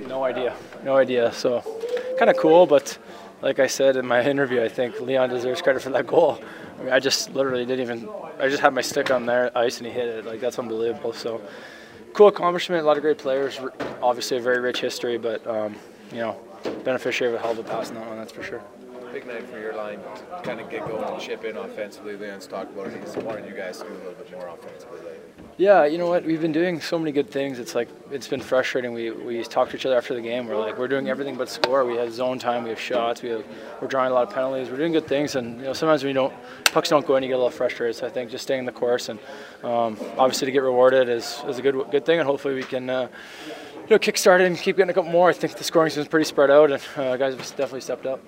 No 0.00 0.24
idea. 0.24 0.54
No 0.84 0.96
idea. 0.96 1.32
So, 1.32 1.62
kind 2.18 2.30
of 2.30 2.36
cool, 2.36 2.66
but 2.66 2.98
like 3.42 3.58
I 3.58 3.66
said 3.66 3.96
in 3.96 4.06
my 4.06 4.22
interview, 4.34 4.62
I 4.62 4.68
think 4.68 5.00
Leon 5.00 5.30
deserves 5.30 5.62
credit 5.62 5.82
for 5.82 5.90
that 5.90 6.06
goal. 6.06 6.40
I 6.78 6.82
mean, 6.82 6.92
I 6.92 7.00
just 7.00 7.34
literally 7.34 7.64
didn't 7.64 7.82
even. 7.82 8.08
I 8.38 8.48
just 8.48 8.60
had 8.60 8.74
my 8.74 8.82
stick 8.82 9.10
on 9.10 9.26
there 9.26 9.56
ice 9.56 9.78
and 9.78 9.86
he 9.86 9.92
hit 9.92 10.08
it. 10.08 10.24
Like 10.26 10.40
that's 10.40 10.58
unbelievable. 10.58 11.12
So, 11.12 11.40
cool 12.12 12.28
accomplishment. 12.28 12.82
A 12.82 12.86
lot 12.86 12.96
of 12.96 13.02
great 13.02 13.18
players. 13.18 13.58
Obviously, 14.02 14.36
a 14.36 14.40
very 14.40 14.60
rich 14.60 14.80
history, 14.80 15.18
but 15.18 15.46
um, 15.46 15.76
you 16.12 16.18
know, 16.18 16.36
beneficiary 16.84 17.34
of 17.34 17.40
a 17.40 17.42
hell 17.42 17.52
of 17.52 17.58
a 17.58 17.64
pass 17.64 17.88
in 17.88 17.94
that 17.94 18.06
one. 18.06 18.16
That's 18.18 18.32
for 18.32 18.42
sure. 18.42 18.62
Big 19.16 19.26
night 19.26 19.48
for 19.48 19.58
your 19.58 19.74
line 19.74 19.98
to 19.98 20.40
kind 20.42 20.60
of 20.60 20.68
get 20.68 20.86
going 20.86 21.02
and 21.02 21.18
chip 21.18 21.42
in 21.42 21.56
offensively. 21.56 22.18
Leon's 22.18 22.46
talked 22.46 22.70
about 22.70 22.88
it. 22.88 23.02
He's 23.02 23.16
wanted 23.16 23.46
you 23.48 23.56
guys 23.56 23.78
to 23.78 23.84
do 23.84 23.94
a 23.94 23.96
little 23.96 24.12
bit 24.12 24.30
more 24.30 24.46
offensively 24.48 24.98
lately. 24.98 25.20
Yeah, 25.56 25.86
you 25.86 25.96
know 25.96 26.06
what? 26.06 26.26
We've 26.26 26.42
been 26.42 26.52
doing 26.52 26.82
so 26.82 26.98
many 26.98 27.12
good 27.12 27.30
things. 27.30 27.58
It's 27.58 27.74
like 27.74 27.88
it's 28.10 28.28
been 28.28 28.42
frustrating. 28.42 28.92
We 28.92 29.12
we 29.12 29.42
talk 29.42 29.70
to 29.70 29.76
each 29.76 29.86
other 29.86 29.96
after 29.96 30.12
the 30.12 30.20
game. 30.20 30.46
We're 30.46 30.58
like 30.58 30.76
we're 30.76 30.86
doing 30.86 31.08
everything 31.08 31.34
but 31.34 31.48
score. 31.48 31.86
We 31.86 31.96
have 31.96 32.12
zone 32.12 32.38
time. 32.38 32.64
We 32.64 32.68
have 32.68 32.78
shots. 32.78 33.22
We 33.22 33.30
have 33.30 33.42
we're 33.80 33.88
drawing 33.88 34.10
a 34.10 34.14
lot 34.14 34.28
of 34.28 34.34
penalties. 34.34 34.68
We're 34.68 34.76
doing 34.76 34.92
good 34.92 35.06
things, 35.06 35.34
and 35.34 35.60
you 35.60 35.64
know 35.64 35.72
sometimes 35.72 36.04
when 36.04 36.10
you 36.10 36.14
don't 36.20 36.34
pucks 36.66 36.90
don't 36.90 37.06
go 37.06 37.16
in, 37.16 37.22
you 37.22 37.30
get 37.30 37.36
a 37.36 37.38
little 37.38 37.50
frustrated. 37.50 37.96
So 37.96 38.06
I 38.06 38.10
think 38.10 38.30
just 38.30 38.42
staying 38.42 38.66
the 38.66 38.72
course 38.72 39.08
and 39.08 39.18
um, 39.62 39.96
obviously 40.18 40.44
to 40.44 40.52
get 40.52 40.62
rewarded 40.62 41.08
is, 41.08 41.42
is 41.48 41.58
a 41.58 41.62
good 41.62 41.90
good 41.90 42.04
thing, 42.04 42.18
and 42.18 42.26
hopefully 42.28 42.54
we 42.54 42.64
can. 42.64 42.90
Uh, 42.90 43.08
you 43.88 43.94
know, 43.94 43.98
kickstart 44.00 44.40
it 44.40 44.46
and 44.46 44.58
keep 44.58 44.76
getting 44.76 44.90
a 44.90 44.92
couple 44.92 45.12
more. 45.12 45.28
I 45.28 45.32
think 45.32 45.54
the 45.54 45.62
scoring's 45.62 45.94
been 45.94 46.06
pretty 46.06 46.24
spread 46.24 46.50
out, 46.50 46.72
and 46.72 46.82
uh, 46.96 47.16
guys 47.16 47.34
have 47.34 47.46
definitely 47.50 47.82
stepped 47.82 48.04
up. 48.04 48.20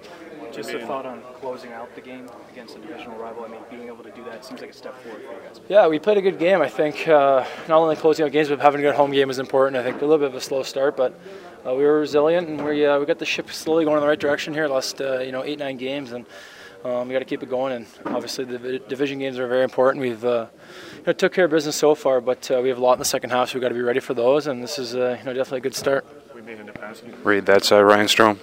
Just 0.53 0.71
a 0.71 0.87
thought 0.87 1.07
on 1.07 1.23
closing 1.41 1.73
out 1.73 1.95
the 1.95 2.01
game 2.01 2.29
against 2.51 2.77
a 2.77 2.79
divisional 2.79 3.19
rival. 3.19 3.45
I 3.45 3.49
mean, 3.49 3.61
being 3.71 3.87
able 3.89 4.03
to 4.05 4.11
do 4.11 4.25
that 4.25 4.45
seems 4.45 4.61
like 4.61 4.71
a 4.71 4.75
step 4.75 4.95
forward 5.03 5.23
for 5.23 5.33
you 5.33 5.41
guys. 5.47 5.61
Yeah, 5.69 5.87
we 5.87 5.99
played 5.99 6.19
a 6.19 6.23
good 6.23 6.39
game. 6.39 6.61
I 6.61 6.69
think 6.69 7.07
uh, 7.07 7.45
not 7.69 7.79
only 7.79 7.97
closing 7.97 8.25
out 8.25 8.33
games, 8.33 8.49
but 8.49 8.61
having 8.61 8.81
a 8.81 8.83
good 8.83 8.95
home 8.95 9.11
game 9.13 9.31
is 9.31 9.39
important. 9.39 9.77
I 9.77 9.83
think 9.83 9.97
a 9.97 10.05
little 10.05 10.19
bit 10.19 10.29
of 10.29 10.35
a 10.35 10.41
slow 10.41 10.63
start, 10.63 10.97
but 10.97 11.19
uh, 11.67 11.75
we 11.75 11.85
were 11.85 12.01
resilient 12.01 12.49
and 12.49 12.65
we 12.65 12.87
uh, 12.87 12.99
we 12.99 13.07
got 13.07 13.19
the 13.19 13.27
ship 13.27 13.51
slowly 13.51 13.85
going 13.85 13.97
in 13.97 14.01
the 14.01 14.09
right 14.09 14.19
direction 14.19 14.55
here. 14.55 14.69
Last 14.69 15.01
uh, 15.01 15.19
you 15.21 15.33
know 15.33 15.45
eight 15.45 15.59
nine 15.59 15.77
games, 15.77 16.13
and 16.13 16.25
um, 16.85 17.09
we 17.09 17.13
got 17.13 17.21
to 17.21 17.25
keep 17.25 17.43
it 17.43 17.51
going. 17.51 17.73
And 17.73 17.87
obviously 18.07 18.45
the 18.45 18.79
division 18.79 19.19
games 19.19 19.39
are 19.39 19.47
very 19.47 19.65
important. 19.65 20.01
We've 20.01 20.25
uh, 20.25 20.47
you 20.97 21.03
know, 21.07 21.13
took 21.13 21.33
care 21.33 21.45
of 21.45 21.51
business 21.51 21.77
so 21.77 21.95
far, 21.95 22.21
but 22.21 22.51
uh, 22.51 22.61
we 22.63 22.69
have 22.69 22.79
a 22.79 22.81
lot 22.81 22.95
in 22.95 22.99
the 23.01 23.05
second 23.05 23.31
half, 23.31 23.51
so 23.51 23.55
we 23.55 23.61
got 23.61 23.69
to 23.69 23.75
be 23.75 23.83
ready 23.83 24.01
for 24.01 24.15
those. 24.15 24.47
And 24.47 24.63
this 24.63 24.79
is 24.79 24.95
uh, 24.95 25.17
you 25.19 25.25
know 25.25 25.33
definitely 25.35 25.59
a 25.59 25.63
good 25.63 25.75
start. 25.75 26.07
Reed, 27.25 27.47
that's 27.47 27.73
uh, 27.73 27.83
Ryan 27.83 28.07
Strome. 28.07 28.39